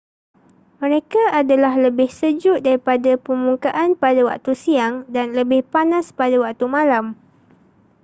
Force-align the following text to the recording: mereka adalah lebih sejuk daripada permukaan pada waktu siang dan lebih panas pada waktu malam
mereka 0.81 1.21
adalah 1.41 1.73
lebih 1.85 2.09
sejuk 2.19 2.57
daripada 2.67 3.11
permukaan 3.25 3.89
pada 4.03 4.21
waktu 4.29 4.51
siang 4.63 4.95
dan 5.15 5.27
lebih 5.39 5.61
panas 5.73 6.05
pada 6.19 6.35
waktu 6.45 6.65
malam 6.77 7.05